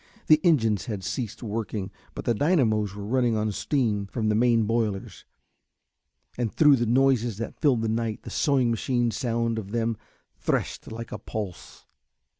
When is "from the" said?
4.07-4.33